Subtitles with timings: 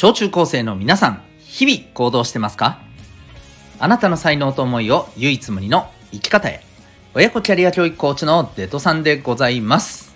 [0.00, 2.78] 小中高生の皆さん、日々行動してますか？
[3.80, 6.62] あなたの才能と思いを唯一無二の生き方へ。
[7.14, 10.14] 親子キャリア教育コーチのデトさんでございます。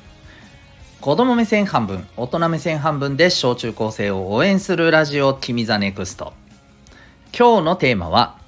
[1.01, 6.33] 子供目線半分、大人目線半分で小中高生を応援するラジオ君 the NEXT。
[7.37, 8.39] 今日のテーマは、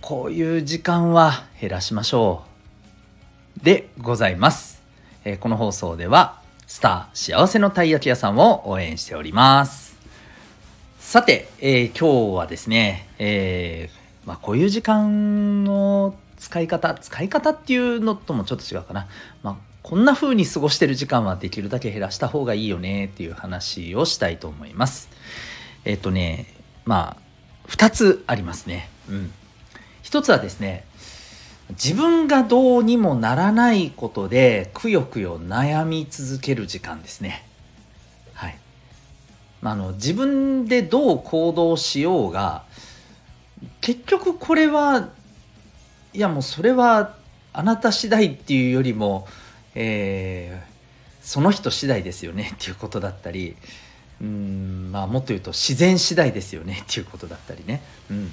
[0.00, 2.44] こういう時間は減らしましょ
[3.60, 3.62] う。
[3.62, 4.80] でございます。
[5.26, 9.87] え、この放送では、スター幸せのたい焼き屋さんを応援しております。
[11.08, 19.08] さて、えー、今日はですね、えー、まあ、こういう時間の使い方、使い方っていうのともちょっと違うかな。
[19.42, 25.08] まあ、こんな風に過ごしてる時間はできるだけ減らした方がいいよねっていう話をしたいと思います。
[25.86, 26.44] えっ、ー、とね、
[26.84, 27.16] ま
[27.66, 28.90] あ、2つありますね。
[29.08, 29.32] うん。
[30.02, 30.84] 1つはですね、
[31.70, 37.47] 自分がどうにもならないことでくよくよ悩み続ける時間ですね。
[39.62, 42.64] あの自分でどう行動しようが
[43.80, 45.08] 結局これは
[46.12, 47.16] いやもうそれは
[47.52, 49.26] あなた次第っていうよりも、
[49.74, 53.56] えー、その人次第ですよねっていうことだったり
[54.20, 58.24] うんまあもっと言うと自然次第ですよねっていうことだったりね、うん。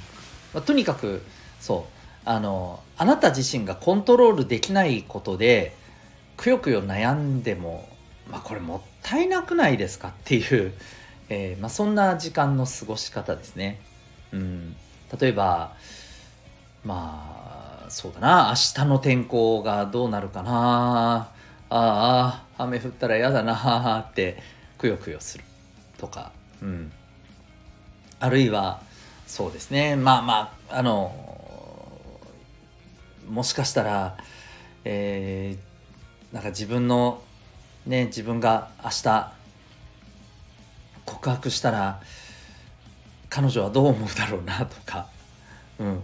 [0.53, 1.21] まあ、とにかく
[1.59, 1.95] そう。
[2.27, 5.75] あのあなた自身がコントロールできないことで
[6.37, 7.87] くよくよ悩んでも、
[8.31, 10.73] まあ、これもったいなくないですかっていう
[11.29, 13.79] えー、まあ、そんな時間の過ごし方ですね。
[14.31, 14.75] うん、
[15.19, 15.73] 例えば
[16.83, 18.53] まあそうだな。
[18.55, 21.29] 明日の天候がどうなるかな。
[21.69, 24.41] ああ雨降ったら嫌だなって
[24.77, 25.43] くよくよする
[25.97, 26.91] とか、うん、
[28.19, 28.81] あるいは
[29.25, 29.95] そうですね。
[29.95, 31.13] まあまああの
[33.29, 34.17] もしかしたら、
[34.83, 37.23] えー、なんか自分の
[37.87, 39.34] ね自分が明日
[41.05, 42.01] 告白したら
[43.29, 45.07] 彼女はどう思うだろうなとか、
[45.79, 46.03] うん、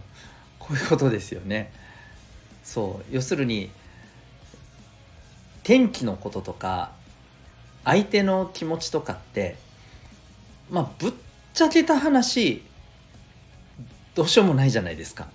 [0.59, 1.71] こういうことですよね。
[2.63, 3.71] そう要するに
[5.63, 6.91] 天気のこととか
[7.83, 9.55] 相手の気持ちとかって
[10.69, 11.13] まあぶっ
[11.53, 12.63] ちゃけた話
[14.15, 15.27] どうしようもないじゃないですか。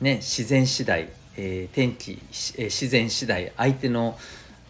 [0.00, 4.18] ね自然次第、えー、天気、えー、自然次第相手の、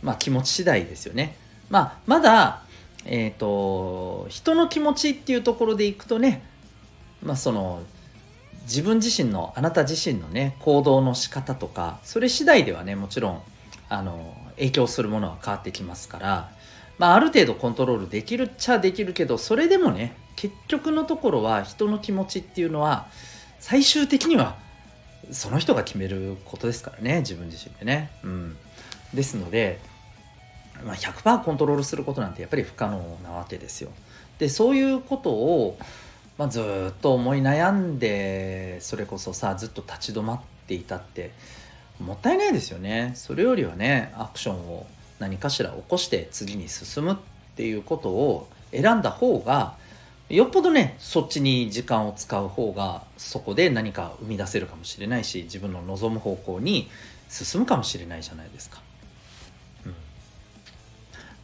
[0.02, 1.36] まあ、気持ち次第ですよね。
[1.70, 2.65] まあまだ
[3.06, 6.42] えっ、ー、と人の気持ちっていうところでいくとね
[7.22, 7.82] まあその
[8.62, 13.42] 自分自身のあなた自身のね行動の仕方とかそれ次第ではねもちろん
[13.88, 16.50] あの影響するものは変わってきますから、
[16.98, 23.06] まあ、ある程度コントロールできるっちゃできるけどそれでもね結局のところは人の気持ちっていうのは
[23.60, 24.56] 最終的には
[25.30, 28.10] その人が決めることですからね自分自身でね。
[28.22, 28.56] うん、
[29.14, 29.80] ですので
[30.84, 33.90] まあ、100%コントロールすることなんてやっぱり不可能なわけですよ。
[34.38, 35.78] でそういうことを、
[36.38, 41.32] まあ、ずっと思い悩んでそれこそさずっと立ち止まっていたって
[41.98, 43.12] もったいないですよね。
[43.14, 44.86] それよりはねアクションを
[45.18, 47.16] 何かしら起こして次に進むっ
[47.56, 49.74] ていうことを選んだ方が
[50.28, 56.90] よっぽどねそっちに時間を使う方がそこで何か生み出せるかもしれないし自分の望む方向に
[57.28, 58.85] 進むかもしれないじゃないですか。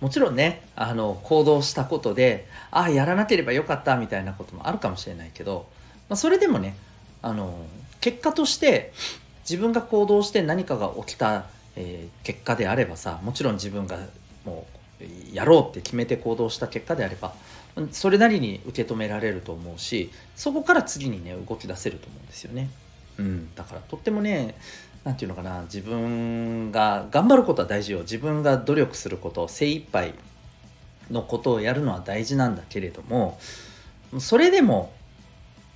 [0.03, 5.69] もちろんねあの行動したことでああやらなければよかったみたいなこともあるかもしれないけど、
[6.09, 6.75] まあ、それでもね
[7.23, 7.65] あの
[8.01, 8.93] 結果として
[9.49, 11.47] 自分が行動して何かが起きた、
[11.77, 13.97] えー、結果であればさもちろん自分が
[14.45, 14.67] も
[15.01, 17.33] うやろうって決めて行動した結果であれば
[17.93, 22.71] それなりに受け止められると思うしそこから次にね動き出せると思うんですよね。
[23.19, 24.57] うん、だからとってもね
[25.05, 30.15] 何て言うのかな自分が頑張ることは大事よ自分が努力すること精一杯
[31.11, 33.39] のことをやるのは大事なんだけれども
[34.19, 34.93] それでも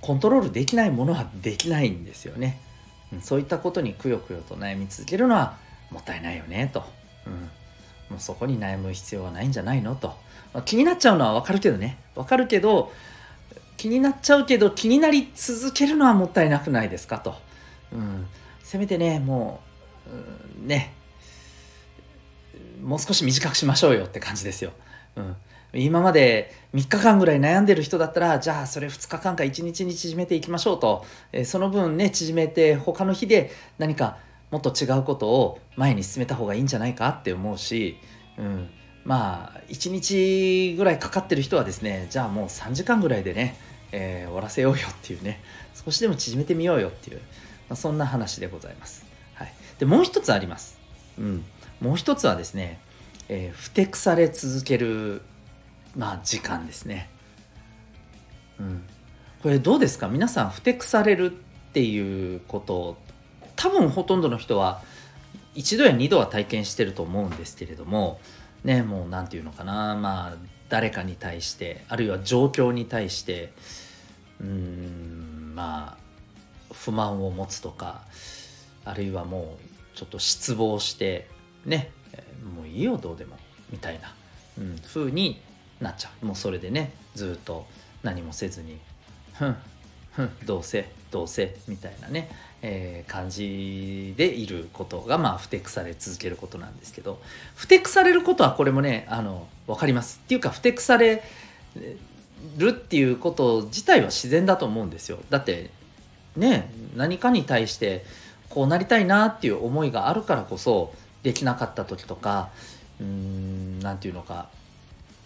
[0.01, 2.59] コントロールできないものはできないんですよね。
[3.21, 5.57] そういったことにくよくよと悩み続けるのは
[5.89, 6.83] もったいないよねと。
[7.25, 10.09] うん、もうそこに悩む必要はないんじゃないのと。
[10.53, 11.97] まあ、気になっちゃうのはわかるけどね。
[12.15, 12.91] わかるけど
[13.75, 17.35] 気になっちゃうけど気になり続けるのはもったいなくないですかと。
[17.91, 18.27] うん
[18.67, 19.61] せめてねも
[20.05, 20.93] う、うん、ね。
[22.83, 24.71] もう少し短くしましょうよって感じですよ。
[25.15, 25.35] うん、
[25.73, 34.17] 今まで3日間ぐらい悩んでる人だったらじゃあそれ2日間か1日に縮めていきましょうと、えー、その分ね縮めて他の日で何か
[34.51, 37.97] もっと違うことを前に進めた方がいいんじゃないかって思うし、
[38.37, 38.69] うん、
[39.05, 43.55] まあ1日ぐらいかかってる人はですねじゃあもう3時間ぐらいでね、
[43.93, 45.41] えー、終わらせようよっていうね。
[45.85, 47.21] 少しでも縮めてみようよっていう。
[47.69, 49.05] まあ、そんな話でございます。
[49.35, 50.79] はい、でもう一つあります。
[51.17, 51.45] うん、
[51.81, 52.79] もう一つはですね、
[53.29, 55.21] えー、ふてくされ続ける、
[55.95, 57.09] まあ、時間ですね。
[58.59, 58.83] うん、
[59.43, 60.07] これどうですか？
[60.07, 61.35] 皆さんふてくされるっ
[61.73, 62.97] ていうこと
[63.55, 64.81] 多分ほとんどの人は
[65.53, 68.19] 一度や二度は体験してると思うんですけれども
[68.63, 70.37] ねもう何て言うのかなまあ
[70.69, 73.53] 誰かに対してあるいは状況に対して
[74.41, 76.06] うんまあ
[76.83, 78.01] 不満を持つとか
[78.85, 79.57] あるいはも
[79.93, 81.27] うちょっと失望して
[81.65, 81.91] ね
[82.55, 83.37] もういいよどうでも
[83.71, 84.13] みたいな、
[84.57, 85.41] うん、風に
[85.81, 86.25] なっちゃう。
[86.25, 87.65] もうそれでねずっと
[88.03, 88.77] 何もせずに
[89.33, 89.55] ふん
[90.11, 92.29] ふんどうせどうせみたいなね、
[92.61, 97.21] えー、感じでいることがまあふてくされ続けることなんですけど
[97.55, 100.21] ふてくされることはこれもねあの分かります。
[100.23, 101.23] っていうかふてくされ
[102.57, 105.19] るっていうこと自体は自然だと思うんですよ。
[105.29, 105.69] だって
[106.37, 108.05] ね何かに対して
[108.49, 110.93] こうなりたいなっていう思いがあるからこそ
[111.23, 112.49] できなかった時とか
[112.99, 114.49] うーん何て言うのか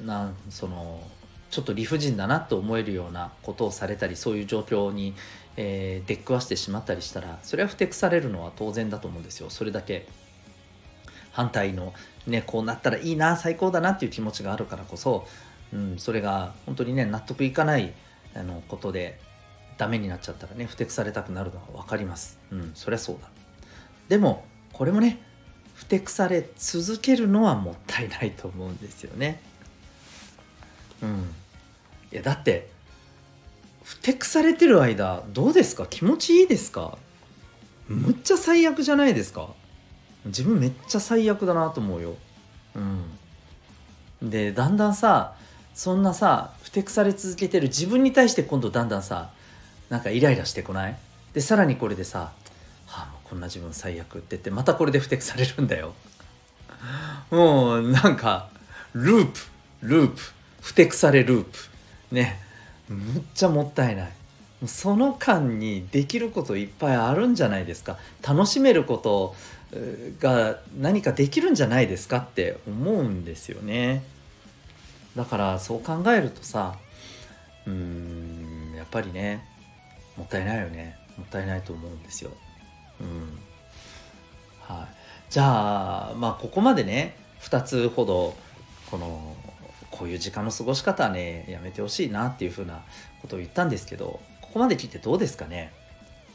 [0.03, 1.01] なんその
[1.51, 5.13] ちょっと理不尽だなと思えるようなことをされたりそういう状況に、
[5.57, 9.49] えー、出くわしてしまったりしたらそれはふてくされるのは当然だと思うんですよ。
[9.49, 10.07] それだけ
[11.31, 11.93] 反対の
[12.25, 15.27] ねこうなったらいいな最高だなっていう気持ちがあるからこそ、
[15.73, 17.93] うん、それが本当にね納得いかない
[18.33, 19.19] あのことで
[19.81, 22.37] ダメになっちゃったらねふてくされたくなるのは分かります。
[22.51, 23.27] うんそりゃそうだ。
[24.09, 25.19] でもこれもね
[25.73, 29.41] ふてくされ続けるのはもったいないと思うんですよね。
[31.01, 31.33] うん。
[32.11, 32.69] いやだって
[33.83, 35.87] ふてくされてる間どうですか？
[35.87, 36.99] 気持ちいいですか？
[37.87, 39.49] むっちゃ最悪じゃないですか？
[40.25, 42.15] 自分めっちゃ最悪だなと思うよ。
[42.75, 42.79] う
[44.27, 44.29] ん。
[44.29, 45.33] でだんだんさ
[45.73, 49.31] そんなさふてくされ続けてる自分に対して今度だんだんさ
[49.91, 50.97] なんかイライラしてこない？
[51.33, 52.31] でさらにこれでさ
[52.87, 55.93] 「はあもうこんな自分最悪」って言ってまたこれでふてくされるんだよ。
[57.29, 58.49] もうなんか
[58.93, 59.39] ループ
[59.83, 60.21] ループ
[60.61, 61.59] ふてくされループ。
[62.15, 62.39] ね。
[62.87, 64.11] むっちゃもったいない。
[64.65, 67.97] その間にできることいっぱいあるんじゃないですか。
[68.21, 69.35] 楽しめること
[70.19, 74.03] が何かできるんじゃないですかって思うんですよね。
[75.15, 76.77] だからそう考えるとさ
[77.65, 79.45] うーんやっぱりね
[80.17, 80.97] もったいないよね。
[81.17, 82.31] もったいないと思うんですよ。
[82.99, 83.39] うん。
[84.61, 84.87] はい。
[85.29, 88.35] じゃあまあここまでね2つほど
[88.89, 89.35] この
[89.89, 92.81] こういう時間の過ごし方はねやめてほしいなっていうふうな
[93.21, 95.71] ことを言ったんですけどここまで聞いてどうですかね？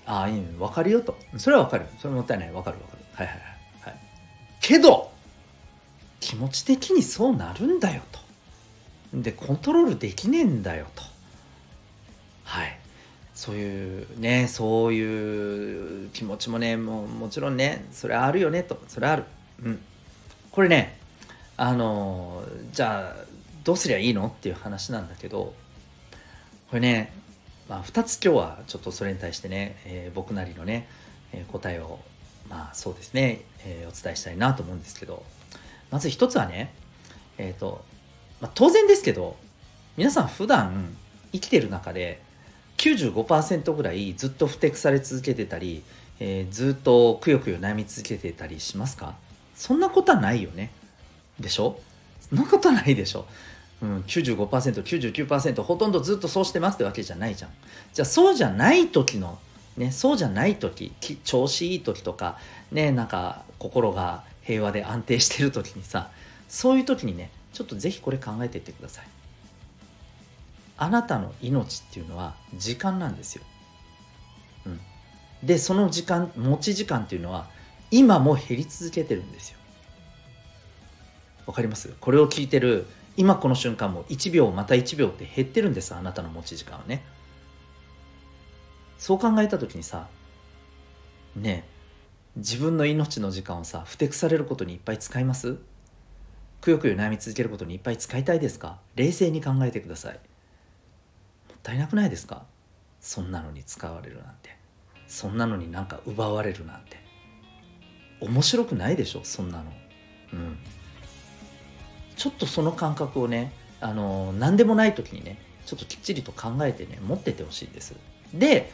[0.07, 1.17] ああいいの分かるよと。
[1.37, 1.87] それは分かる。
[1.99, 2.51] それもったいない。
[2.51, 3.05] 分かる分かる。
[3.13, 3.49] はいはいはい、
[3.83, 4.01] はい、
[4.61, 5.11] けど
[6.21, 8.21] 気持ち的にそうなるんだよと。
[9.15, 11.03] でコントロールできねえんだよと。
[13.37, 19.25] そういうねそういう気持ちもねもうもちろんねそれあるよねとそれある。
[19.63, 19.81] うん。
[20.51, 20.99] これね
[21.59, 22.43] あの
[22.73, 23.25] じゃあ
[23.63, 25.53] どうすりゃいいのっていう話なんだけど
[26.71, 27.13] これね、
[27.69, 30.89] まあ、2つ今日はちょっとそれに対してね、えー、僕なりのね、
[31.33, 32.01] えー、答えを
[32.49, 35.23] まあそうですね、えー、お伝えしたいなと思うんですけど
[35.91, 36.73] まず1つはね
[37.37, 37.85] えっ、と、
[38.41, 39.37] まあ、当然ですけど
[39.99, 40.97] 皆さん普段
[41.33, 42.23] 生きてる中で
[42.77, 45.83] 95%ぐらいずっとふてくされ続けてたり、
[46.21, 49.15] えー、ずっとくよくよ悩み続けてたりしますか？
[49.55, 50.71] そんなことはないよね。
[51.41, 51.81] でしょ？
[52.21, 53.27] そんなことないでしょ？
[53.83, 57.51] うん、95%99% ほとんどずっとそうしてますってわけじゃないじゃん。
[57.93, 59.39] じゃあそうじゃない時の
[59.77, 60.93] ねそうじゃない時
[61.25, 62.39] 調子いい時とか
[62.73, 66.11] ねなんか心が平和で安定してる時にさ
[66.49, 69.05] そういう時にねちょっとぜひこれ考えていってください。
[70.79, 73.43] あなたの命っていうのは時間なんですよ、
[74.67, 74.81] うん、
[75.43, 77.49] でその時間持ち時間っていうのは
[77.91, 79.59] 今も減り続けてるんですよ。
[81.47, 81.95] わかります？
[82.01, 87.05] これを聞いてる今この瞬間も1秒また1秒って減ってるんですあなたの持ち時間はね。
[88.99, 90.09] そう考えた時にさ
[91.37, 91.65] ね
[92.35, 95.57] 自分の命の時間をさふてくされることにいっぱい使います？
[96.61, 98.79] くよくよ悩み続けることにいっぱい使いたいですか？
[98.97, 100.19] 冷静に考えてください。
[101.67, 102.45] ったいなくないですか？
[103.01, 104.57] そんなのに使われるなんて。
[105.09, 106.97] そんなのになんか奪われるなんて。
[108.21, 109.21] 面白くないでしょ？
[109.25, 109.65] そんなの。
[110.33, 110.59] うん。
[112.17, 117.95] ちょっとその感覚をねあの何でもない時にねちょっときっちりと考えてね持っててほしいんです。
[118.33, 118.73] で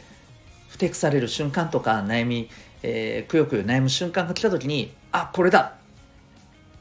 [0.69, 2.49] ふてくされる瞬間とか悩み、
[2.83, 5.75] えー、くよくよ悩む瞬間が来た時にあこれだ。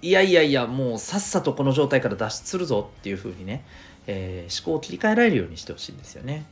[0.02, 3.64] いやいやいやもうさっさとこの状態から脱出するぞっていうふうにね、
[4.06, 6.46] えー、思考を切り替えられるようにしてほしいんですよね。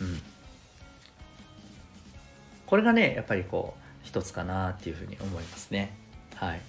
[0.00, 0.22] うん。
[2.66, 5.96] これがねやっぱりこう一つかなっていうふうに思いますね。
[6.34, 6.60] はい。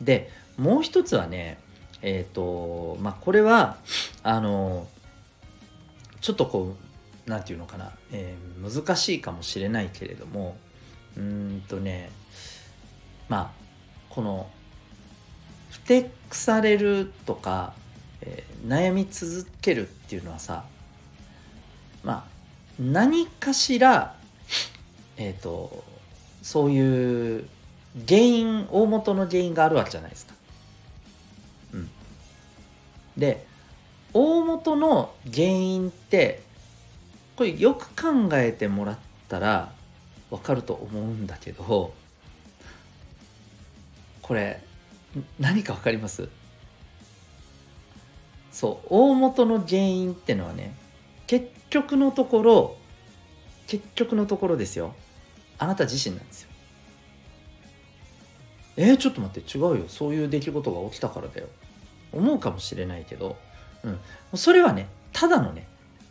[0.00, 1.58] でもう一つはね
[2.02, 3.78] えっ、ー、とまあこれは
[4.22, 4.88] あの
[6.20, 6.76] ちょっとこ
[7.26, 10.56] う何て言うのかな、えー、難しいかもしれないけれども
[11.16, 12.10] うんとね
[13.28, 13.64] まあ
[14.10, 14.50] この
[15.70, 17.74] ふてくされるとか、
[18.26, 20.64] えー、悩み続けるっていうのはさ
[22.02, 22.24] まあ
[22.78, 24.14] 何かしら
[25.16, 25.84] えっ、ー、と
[26.42, 27.48] そういう
[28.08, 30.34] 原因大元の原因があるわけじゃないですか。
[31.74, 31.90] うん、
[33.16, 33.46] で
[34.12, 36.42] 大元の原因って
[37.36, 39.72] これよく考えてもらったら
[40.30, 41.94] わかると思うんだけど
[44.22, 44.60] これ
[45.38, 46.28] 何かわかります？
[48.54, 50.72] そう大元の原因ってのはね
[51.26, 52.76] 結局のところ
[53.66, 54.94] 結局のところですよ。
[55.58, 56.50] あなた自身なんですよ。
[58.76, 59.84] えー、ちょっと待って違うよ。
[59.88, 61.48] そういう出来事が起きたからだよ。
[62.12, 63.36] 思うかもしれないけど、
[63.82, 63.98] うん、
[64.38, 65.66] それはねただのね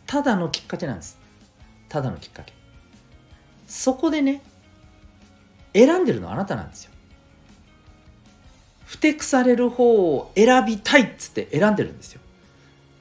[0.06, 1.18] ただのきっかけなんです。
[1.88, 2.52] ただのきっかけ。
[3.66, 4.42] そこでね
[5.72, 6.90] 選んでるのはあなたなんですよ。
[8.84, 12.20] ふてくされる方を選びたいっつって選んでるんですよ。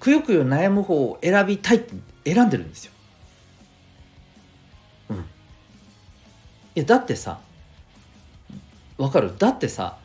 [0.03, 1.93] くよくよ悩む方を選びたいって
[2.33, 2.91] 選んでるんですよ
[5.11, 5.21] うんい
[6.75, 7.39] やだってさ
[8.97, 9.33] わかる？
[9.37, 9.97] だってさ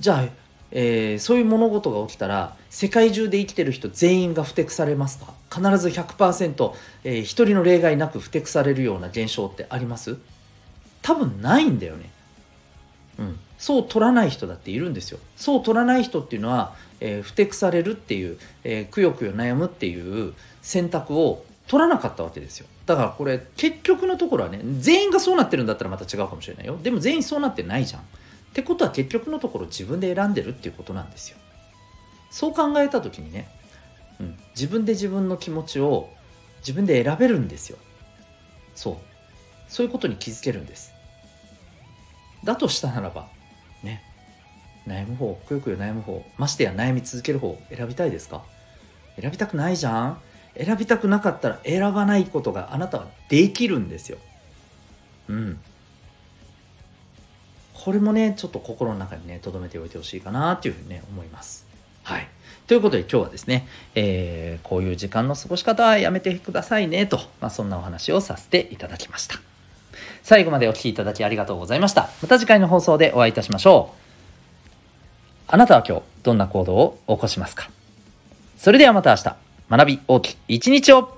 [0.00, 0.24] じゃあ、
[0.72, 5.32] えー、そういう物事が起きたら世界中で生きてる人全員がふてくされますか？
[5.50, 6.72] 必ず100%、
[7.04, 10.16] えー、一人の例外なくふてくされるような現象ってあります？
[11.02, 12.10] 多分ないんだよね。
[13.18, 13.38] うん。
[13.58, 15.18] そう取らない人だっているんですよ。
[15.36, 22.66] そう取らない人っていうのは、えー、ふてくされるっていう、えー、くよくよ悩むっていう選択を取らなかったわけですよ。
[22.86, 26.78] だからこれ結局のところはね全員がそうなってるんだったらまた違うかもしれないよ。
[26.82, 28.02] でも全員そうなってないじゃん。
[28.02, 28.04] っ
[28.54, 31.36] てことは結局のところ自分で選んでるっていうことなんですよ。
[32.30, 33.48] そう考えた時にね、
[34.20, 36.08] うん、自分で自分の気持ちを
[36.60, 37.78] 自分で選べるんですよ。
[38.74, 38.96] そう。
[39.68, 40.92] そういうことに気づけるんです。
[42.44, 43.28] だとしたならば
[43.82, 44.02] ね
[44.86, 48.42] 悩む方くよくよ悩む方ましてや悩み続ける方選びたいですか？
[49.20, 50.18] 選びたくないじゃん
[50.56, 54.18] 選びたくなかったら選ばないことがあなたはできるんですよ。
[55.28, 55.58] うん。
[57.74, 61.66] これもね、ちょっと心の中にね、留めておいてほしいかなっていうふうにね、思います。
[62.02, 62.28] はい。
[62.66, 69.36] ということで今日はですね、えー、こういう時間の過ごし方はやめてくださいねと、まあ、そんなお話をさせていただきました。
[70.22, 72.08] 最後までお聴きいただきありがとうございました。
[72.22, 74.05] また次回の放送でお会いいたしましょう。
[75.48, 77.70] あなたは今日どんな行動を起こしますか？
[78.56, 79.36] それではまた明日。
[79.68, 81.15] 学び大きい一日を